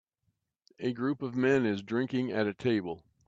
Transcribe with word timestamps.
A 0.79 0.93
group 0.93 1.21
of 1.21 1.35
men 1.35 1.63
is 1.63 1.83
drinking 1.83 2.31
at 2.31 2.47
a 2.47 2.55
table. 2.55 3.03